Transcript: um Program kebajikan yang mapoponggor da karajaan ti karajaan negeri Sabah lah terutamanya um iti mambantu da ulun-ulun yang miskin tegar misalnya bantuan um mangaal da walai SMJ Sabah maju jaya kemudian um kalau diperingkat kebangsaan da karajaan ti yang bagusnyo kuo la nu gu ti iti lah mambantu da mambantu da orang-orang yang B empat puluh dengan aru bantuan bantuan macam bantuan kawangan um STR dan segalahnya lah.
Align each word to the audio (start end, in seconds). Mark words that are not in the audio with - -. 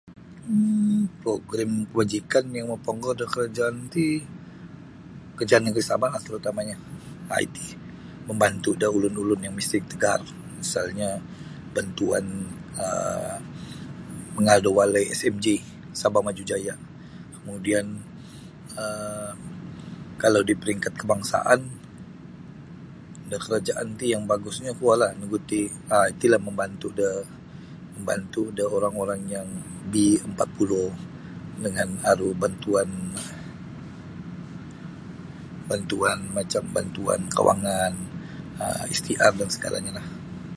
um 0.55 0.95
Program 1.25 1.71
kebajikan 1.89 2.45
yang 2.57 2.67
mapoponggor 2.71 3.13
da 3.19 3.25
karajaan 3.33 3.75
ti 3.93 4.05
karajaan 5.37 5.63
negeri 5.65 5.83
Sabah 5.89 6.09
lah 6.13 6.21
terutamanya 6.27 6.77
um 7.31 7.39
iti 7.45 7.65
mambantu 8.27 8.71
da 8.81 8.87
ulun-ulun 8.97 9.45
yang 9.45 9.55
miskin 9.59 9.83
tegar 9.91 10.21
misalnya 10.59 11.09
bantuan 11.75 12.25
um 12.85 13.37
mangaal 14.35 14.59
da 14.65 14.71
walai 14.77 15.05
SMJ 15.19 15.45
Sabah 16.01 16.21
maju 16.27 16.43
jaya 16.51 16.73
kemudian 17.37 17.85
um 18.81 19.37
kalau 20.21 20.41
diperingkat 20.49 20.93
kebangsaan 20.99 21.61
da 23.31 23.37
karajaan 23.45 23.89
ti 23.99 24.05
yang 24.17 24.23
bagusnyo 24.31 24.71
kuo 24.81 24.93
la 25.01 25.09
nu 25.17 25.23
gu 25.31 25.39
ti 25.49 25.61
iti 26.11 26.25
lah 26.31 26.39
mambantu 26.45 26.87
da 26.99 27.09
mambantu 27.93 28.41
da 28.57 28.65
orang-orang 28.77 29.21
yang 29.35 29.49
B 29.91 30.13
empat 30.27 30.45
puluh 30.57 30.89
dengan 31.63 31.89
aru 32.11 32.29
bantuan 32.41 32.85
bantuan 35.69 36.19
macam 36.37 36.63
bantuan 36.75 37.19
kawangan 37.35 37.93
um 38.61 38.77
STR 38.97 39.33
dan 39.39 39.49
segalahnya 39.55 39.91
lah. 39.97 40.07